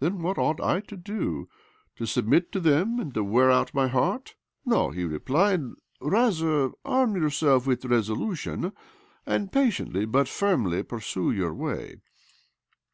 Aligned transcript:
"Then 0.00 0.20
what 0.20 0.36
ought 0.36 0.60
I 0.60 0.80
to 0.80 0.94
do? 0.98 1.48
To 1.96 2.04
submit 2.04 2.52
to 2.52 2.60
them, 2.60 3.00
and 3.00 3.14
to 3.14 3.24
wear 3.24 3.50
out 3.50 3.72
my 3.72 3.88
heart?"" 3.88 4.34
No," 4.66 4.90
he 4.90 5.04
replied." 5.04 5.62
Rather, 6.02 6.72
arm 6.84 7.14
yourself 7.16 7.66
with 7.66 7.86
resolution, 7.86 8.74
and 9.24 9.50
patiently, 9.50 10.04
but 10.04 10.28
firmly, 10.28 10.82
pursue 10.82 11.30
your 11.30 11.54
way." 11.54 12.02